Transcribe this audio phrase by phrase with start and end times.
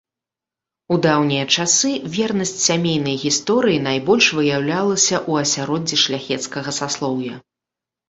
[0.95, 7.33] У даўнія часы вернасць сямейнай гісторыі найбольш выяўлялася ў асяроддзі шляхецкага саслоўя.